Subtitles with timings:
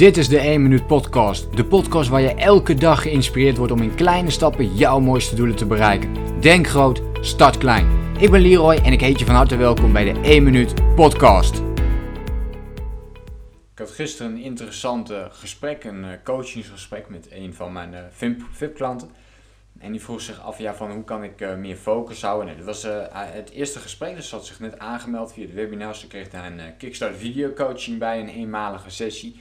[0.00, 1.56] Dit is de 1 Minuut Podcast.
[1.56, 5.56] De podcast waar je elke dag geïnspireerd wordt om in kleine stappen jouw mooiste doelen
[5.56, 6.40] te bereiken.
[6.40, 8.14] Denk groot, start klein.
[8.18, 11.56] Ik ben Leroy en ik heet je van harte welkom bij de 1 Minuut Podcast.
[13.72, 18.00] Ik had gisteren een interessant gesprek, een eh, coachingsgesprek met een van mijn eh,
[18.50, 19.10] VIP-klanten.
[19.78, 22.46] En die vroeg zich af, ja, van hoe kan ik uh, meer focus houden?
[22.46, 25.94] Nee, dat was het eerste gesprek, dus ze had zich net aangemeld via de webinar.
[25.94, 29.40] Ze kreeg daar een Kickstart video coaching bij, een eenmalige sessie.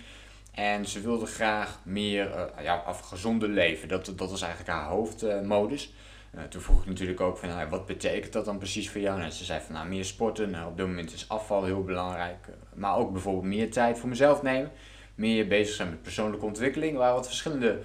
[0.51, 3.87] En ze wilde graag meer uh, ja, af gezonde leven.
[3.87, 5.93] Dat, dat was eigenlijk haar hoofdmodus.
[6.35, 9.21] Uh, toen vroeg ik natuurlijk ook van nou, wat betekent dat dan precies voor jou?
[9.21, 10.49] En ze zei van nou, meer sporten.
[10.49, 12.47] Nou, op dit moment is afval heel belangrijk.
[12.73, 14.71] maar ook bijvoorbeeld meer tijd voor mezelf nemen.
[15.15, 16.91] Meer bezig zijn met persoonlijke ontwikkeling.
[16.91, 17.79] Er waren wat verschillende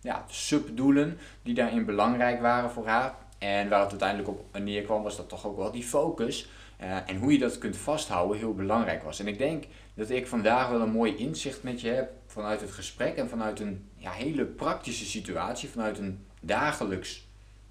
[0.00, 3.14] ja, subdoelen die daarin belangrijk waren voor haar.
[3.38, 6.48] En waar het uiteindelijk op neerkwam was dat toch ook wel die focus.
[6.80, 9.20] Uh, en hoe je dat kunt vasthouden heel belangrijk was.
[9.20, 12.70] En ik denk dat ik vandaag wel een mooi inzicht met je heb vanuit het
[12.70, 17.26] gesprek en vanuit een ja, hele praktische situatie, vanuit een dagelijks,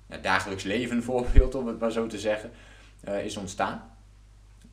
[0.09, 2.51] ja, dagelijks leven voorbeeld, om het maar zo te zeggen,
[3.07, 3.93] uh, is ontstaan.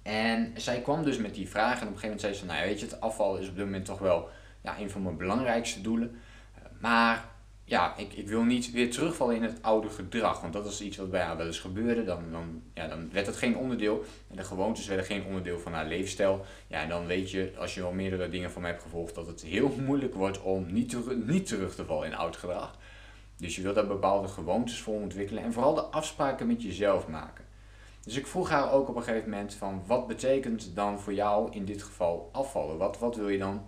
[0.03, 2.59] En zij kwam dus met die vraag en op een gegeven moment zei ze, nou
[2.59, 4.29] ja, weet je, het afval is op dit moment toch wel
[4.61, 6.11] ja, een van mijn belangrijkste doelen.
[6.11, 7.25] Uh, maar
[7.65, 10.41] ja, ik, ik wil niet weer terugvallen in het oude gedrag.
[10.41, 12.05] Want dat is iets wat bij haar wel eens gebeurde.
[12.05, 14.05] Dan, dan, ja, dan werd het geen onderdeel.
[14.31, 16.45] En de gewoontes werden geen onderdeel van haar leefstijl.
[16.67, 19.27] Ja, en dan weet je, als je al meerdere dingen van mij hebt gevolgd, dat
[19.27, 22.79] het heel moeilijk wordt om niet, te, niet terug te vallen in oud gedrag.
[23.37, 25.43] Dus je wilt daar bepaalde gewoontes voor ontwikkelen.
[25.43, 27.45] En vooral de afspraken met jezelf maken.
[28.05, 31.53] Dus ik vroeg haar ook op een gegeven moment van wat betekent dan voor jou
[31.53, 32.79] in dit geval afvallen?
[32.79, 33.65] Wat, wat wil je dan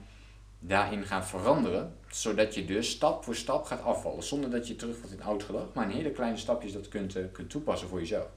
[0.66, 5.12] daarin gaan veranderen, zodat je dus stap voor stap gaat afvallen, zonder dat je terugvalt
[5.12, 8.28] in oud gedrag, maar in hele kleine stapjes dat kunt, uh, kunt toepassen voor jezelf.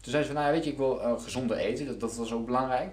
[0.00, 2.16] Toen zei ze van, nou ja, weet je, ik wil uh, gezonder eten, dat, dat
[2.16, 2.92] was ook belangrijk.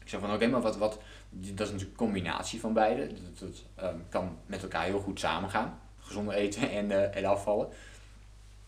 [0.00, 0.98] Ik zei van, oké, maar wat, wat,
[1.30, 3.48] dat is natuurlijk een combinatie van beide, dat,
[3.82, 7.68] um, kan met elkaar heel goed samengaan, gezonder eten en, uh, en afvallen.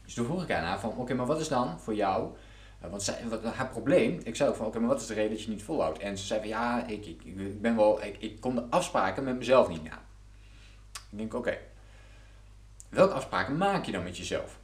[0.04, 2.30] Dus toen vroeg ik haar van, oké, maar wat is dan voor jou
[2.80, 3.18] want zij,
[3.54, 5.62] haar probleem, ik zei ook van oké, maar wat is de reden dat je niet
[5.62, 5.98] volhoudt?
[5.98, 9.24] En ze zei van ja, ik, ik, ik ben wel, ik, ik kom de afspraken
[9.24, 10.04] met mezelf niet na.
[11.10, 11.58] Ik denk oké,
[12.88, 14.58] welke afspraken maak je dan met jezelf?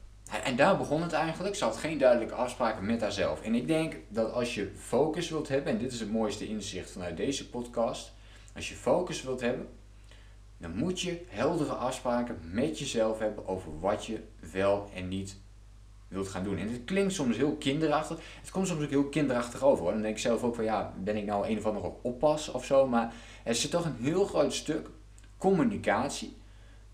[0.45, 1.55] En daar begon het eigenlijk.
[1.55, 3.43] Ze had geen duidelijke afspraken met haarzelf.
[3.43, 6.91] En ik denk dat als je focus wilt hebben, en dit is het mooiste inzicht
[6.91, 8.13] vanuit deze podcast.
[8.55, 9.69] Als je focus wilt hebben,
[10.59, 15.37] dan moet je heldere afspraken met jezelf hebben over wat je wel en niet
[16.13, 16.59] wilt gaan doen.
[16.59, 18.19] En het klinkt soms heel kinderachtig.
[18.41, 19.85] Het komt soms ook heel kinderachtig over.
[19.85, 22.65] Dan denk ik zelf ook van ja, ben ik nou een of andere oppas of
[22.65, 22.87] zo.
[22.87, 23.13] Maar
[23.45, 24.89] er zit toch een heel groot stuk
[25.37, 26.37] communicatie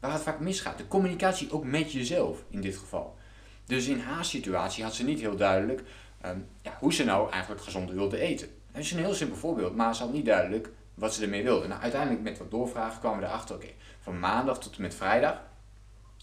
[0.00, 0.78] waar het vaak misgaat.
[0.78, 3.16] De communicatie ook met jezelf in dit geval.
[3.64, 5.82] Dus in haar situatie had ze niet heel duidelijk
[6.26, 8.48] um, ja, hoe ze nou eigenlijk gezond wilde eten.
[8.72, 11.66] Dat is een heel simpel voorbeeld, maar ze had niet duidelijk wat ze ermee wilde.
[11.66, 13.68] Nou, uiteindelijk met wat doorvragen kwamen we erachter, oké,
[14.00, 15.42] van maandag tot en met vrijdag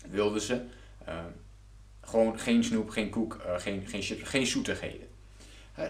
[0.10, 1.44] wilde ze um,
[2.06, 5.08] gewoon geen snoep, geen koek, uh, geen, geen chips, geen zoetigheden.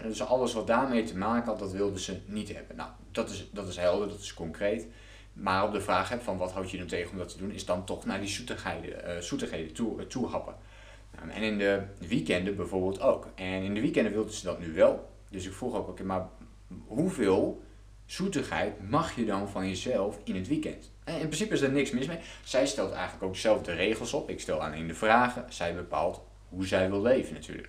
[0.02, 2.76] Dus alles wat daarmee te maken had, dat wilden ze niet hebben.
[2.76, 4.86] Nou, dat is, dat is helder, dat is concreet.
[5.32, 7.64] Maar op de vraag van wat houd je dan tegen om dat te doen, is
[7.64, 10.54] dan toch naar die zoetigheden, uh, zoetigheden toe, uh, toe happen.
[11.22, 13.28] Um, en in de weekenden bijvoorbeeld ook.
[13.34, 15.10] En in de weekenden wilden ze dat nu wel.
[15.30, 16.28] Dus ik vroeg ook, oké, maar
[16.86, 17.62] hoeveel
[18.06, 20.90] zoetigheid mag je dan van jezelf in het weekend?
[21.04, 22.18] En in principe is er niks mis mee.
[22.44, 24.30] Zij stelt eigenlijk ook zelf de regels op.
[24.30, 25.44] Ik stel alleen de vragen.
[25.48, 27.68] Zij bepaalt hoe zij wil leven natuurlijk.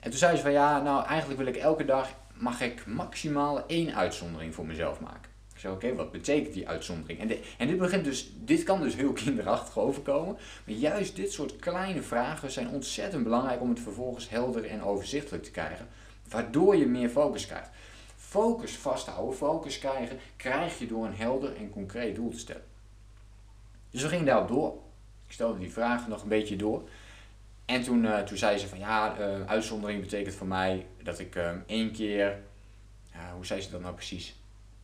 [0.00, 3.66] En toen zei ze van ja, nou eigenlijk wil ik elke dag, mag ik maximaal
[3.66, 5.30] één uitzondering voor mezelf maken.
[5.54, 7.20] Ik zei oké, wat betekent die uitzondering?
[7.20, 10.36] En, en dit, begint dus, dit kan dus heel kinderachtig overkomen.
[10.64, 15.44] Maar juist dit soort kleine vragen zijn ontzettend belangrijk om het vervolgens helder en overzichtelijk
[15.44, 15.88] te krijgen.
[16.28, 17.70] Waardoor je meer focus krijgt.
[18.30, 22.64] Focus vasthouden, focus krijgen, krijg je door een helder en concreet doel te stellen.
[23.90, 24.74] Dus we gingen daarop door.
[25.26, 26.88] Ik stelde die vragen nog een beetje door.
[27.64, 31.36] En toen, uh, toen zei ze van ja, uh, uitzondering betekent voor mij dat ik
[31.36, 32.38] uh, één keer,
[33.34, 34.28] hoe zei ze dat nou precies?
[34.28, 34.34] Ik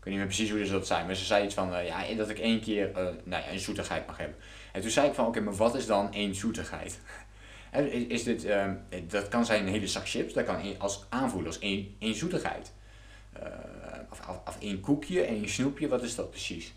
[0.05, 2.28] weet niet meer precies hoe ze dat zei, maar ze zei iets van ja, dat
[2.28, 2.91] ik één keer
[3.25, 4.37] nou ja, een zoetigheid mag hebben.
[4.72, 7.01] En toen zei ik van oké, maar wat is dan één zoetigheid?
[8.09, 8.48] is dit,
[9.09, 12.72] dat kan zijn een hele zak chips, dat kan als aanvoelen als één, één zoetigheid.
[14.10, 16.74] Of, of, of één koekje, één snoepje, wat is dat precies?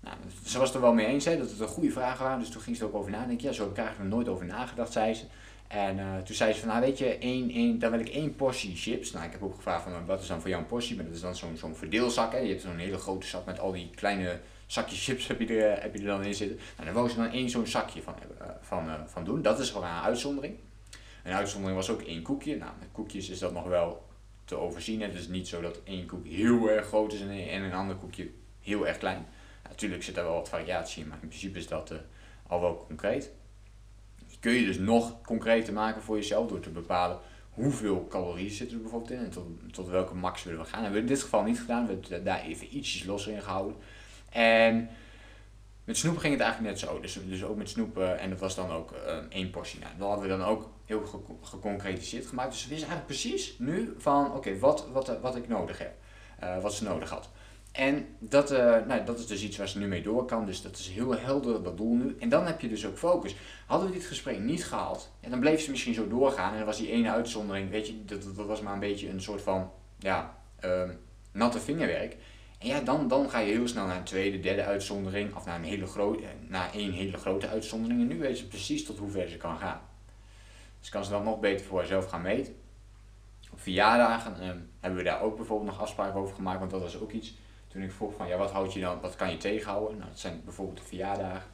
[0.00, 2.48] Nou, ze was er wel mee eens hè, dat het een goede vragen waren, dus
[2.48, 3.46] toen ging ze er ook over nadenken.
[3.46, 5.24] Ja, zo heb ik eigenlijk nooit over nagedacht, zei ze.
[5.68, 8.36] En uh, toen zei ze van, nou weet je, één, één, dan wil ik één
[8.36, 9.10] portie chips.
[9.10, 10.96] Nou, ik heb ook gevraagd van, wat is dan voor jou een portie?
[10.96, 12.32] Maar dat is dan zo'n zo'n verdeelzak.
[12.32, 15.82] Je hebt zo'n hele grote zak met al die kleine zakjes chips heb je er,
[15.82, 16.56] heb je er dan in zitten.
[16.56, 18.14] Nou, daar wou ze dan één zo'n zakje van,
[18.60, 19.42] van, van doen.
[19.42, 20.54] Dat is gewoon een uitzondering.
[21.24, 22.56] Een uitzondering was ook één koekje.
[22.56, 24.08] Nou, met koekjes is dat nog wel
[24.50, 25.00] te overzien.
[25.00, 27.72] Het is niet zo dat één koek heel erg groot is en een, en een
[27.72, 28.30] ander koekje
[28.60, 29.26] heel erg klein.
[29.68, 31.92] natuurlijk zit er wel wat variatie in, maar in principe is dat
[32.46, 33.30] al wel concreet.
[34.28, 37.18] Die kun je dus nog concreter maken voor jezelf door te bepalen
[37.50, 40.82] hoeveel calorieën zitten er bijvoorbeeld in en tot, tot welke max willen we gaan.
[40.82, 43.42] Dat hebben we in dit geval niet gedaan, we hebben daar even ietsjes losser in
[43.42, 43.76] gehouden.
[44.30, 44.90] En
[45.90, 47.00] met snoep ging het eigenlijk net zo.
[47.00, 49.80] Dus, dus ook met snoep, en dat was dan ook uh, één portie.
[49.80, 51.02] Nou, dat hadden we dan ook heel
[51.42, 52.50] geconcretiseerd gemaakt.
[52.50, 55.92] Dus we wisten eigenlijk precies nu van, oké, wat, wat, wat ik nodig heb.
[56.42, 57.28] Uh, wat ze nodig had.
[57.72, 58.50] En dat,
[58.86, 60.46] nou, dat is dus iets waar ze nu mee door kan.
[60.46, 62.16] Dus dat is heel helder, dat doel nu.
[62.18, 63.36] En dan heb je dus ook focus.
[63.66, 66.50] Hadden we dit gesprek niet gehad, en dan bleef ze misschien zo doorgaan.
[66.50, 69.22] En dan was die ene uitzondering, weet je, dat, dat was maar een beetje een
[69.22, 70.82] soort van, ja, uh,
[71.32, 72.16] natte vingerwerk.
[72.60, 75.34] En ja, dan, dan ga je heel snel naar een tweede, derde uitzondering.
[75.34, 78.00] Of naar een hele grote, naar één hele grote uitzondering.
[78.00, 79.80] En nu weet ze precies tot hoe ver ze kan gaan.
[80.80, 82.54] Dus kan ze dan nog beter voor haarzelf gaan meten.
[83.52, 84.48] Op verjaardagen uh,
[84.80, 86.58] hebben we daar ook bijvoorbeeld nog afspraken over gemaakt.
[86.58, 87.34] Want dat was ook iets
[87.68, 89.98] toen ik vroeg van ja, wat houd je dan, wat kan je tegenhouden?
[89.98, 91.49] Nou, dat zijn bijvoorbeeld de verjaardagen.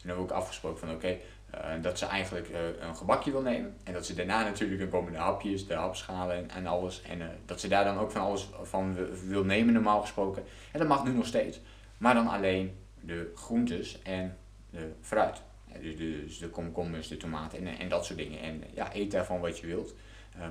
[0.00, 1.18] Toen hebben ook afgesproken van oké,
[1.54, 3.76] uh, dat ze eigenlijk uh, een gebakje wil nemen.
[3.84, 7.02] En dat ze daarna natuurlijk, dan komen de hapjes, de hapschalen en, alles.
[7.02, 10.42] En uh, dat ze daar dan ook van alles van wil nemen normaal gesproken.
[10.72, 11.60] En dat mag nu nog steeds.
[11.98, 14.36] Maar dan alleen de groentes en
[14.70, 15.42] de fruit.
[15.80, 18.40] Dus de, dus de komkommers, de tomaten en, en dat soort dingen.
[18.40, 19.94] En ja, eet daarvan wat je wilt.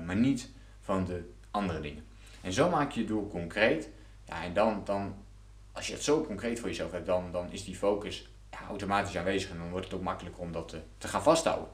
[0.04, 0.50] maar niet
[0.80, 2.04] van de andere dingen.
[2.40, 3.88] En zo maak je het doel concreet.
[4.24, 5.14] Ja, en dan, dan,
[5.72, 8.30] als je het zo concreet voor jezelf hebt, dan, dan is die focus
[8.68, 11.68] automatisch aanwezig en dan wordt het ook makkelijker om dat te, gaan vasthouden.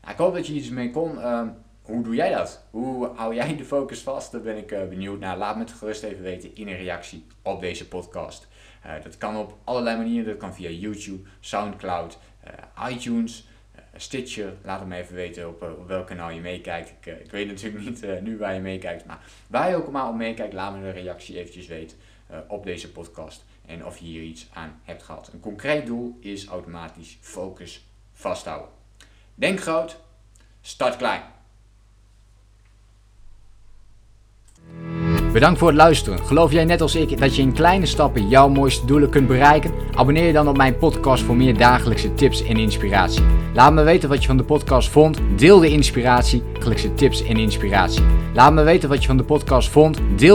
[0.00, 1.18] Nou, ik hoop dat je iets mee kon.
[1.18, 1.42] Uh,
[1.82, 2.64] hoe doe jij dat?
[2.70, 4.32] Hoe hou jij de focus vast?
[4.32, 5.36] Daar ben ik uh, benieuwd naar.
[5.36, 8.48] Laat me het gerust even weten in een reactie op deze podcast.
[8.86, 10.26] Uh, dat kan op allerlei manieren.
[10.26, 13.48] Dat kan via YouTube, Soundcloud, uh, iTunes,
[13.96, 14.52] Stitcher.
[14.62, 16.88] Laat me even weten op, op welk kanaal je meekijkt.
[16.88, 19.06] Ik, ik weet natuurlijk niet nu waar je meekijkt.
[19.06, 21.96] Maar waar je ook maar op meekijkt, laat me een reactie eventjes weten
[22.48, 25.30] op deze podcast en of je hier iets aan hebt gehad.
[25.32, 28.68] Een concreet doel is automatisch focus vasthouden.
[29.34, 29.96] Denk groot,
[30.60, 31.22] start klein.
[35.34, 36.18] Bedankt voor het luisteren.
[36.18, 39.72] Geloof jij net als ik dat je in kleine stappen jouw mooiste doelen kunt bereiken?
[39.94, 43.22] Abonneer je dan op mijn podcast voor meer dagelijkse tips en inspiratie.
[43.54, 45.18] Laat me weten wat je van de podcast vond.
[45.36, 48.02] Deel de inspiratie, dagelijkse tips en inspiratie.
[48.34, 49.96] Laat me weten wat je van de podcast vond.
[49.96, 50.18] Deel